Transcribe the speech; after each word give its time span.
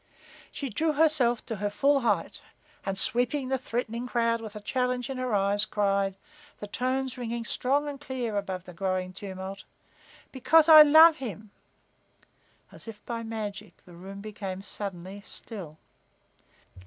She 0.51 0.69
drew 0.69 0.93
herself 0.93 1.45
to 1.45 1.57
her 1.57 1.69
full 1.69 1.99
height, 1.99 2.41
and, 2.83 2.97
sweeping 2.97 3.49
the 3.49 3.59
threatening 3.59 4.07
crowd 4.07 4.41
with 4.41 4.55
a 4.55 4.59
challenge 4.59 5.11
in 5.11 5.17
her 5.19 5.35
eyes, 5.35 5.63
cried, 5.67 6.15
the 6.59 6.65
tones 6.65 7.19
ringing 7.19 7.45
strong 7.45 7.87
and 7.87 8.01
clear 8.01 8.35
above 8.35 8.63
the 8.65 8.73
growing 8.73 9.13
tumult: 9.13 9.63
"Because 10.31 10.67
I 10.67 10.81
love 10.81 11.17
him!" 11.17 11.51
As 12.71 12.87
if 12.87 13.05
by 13.05 13.21
magic 13.21 13.75
the 13.85 13.93
room 13.93 14.21
became 14.21 14.63
suddenly 14.63 15.21
still. 15.23 15.77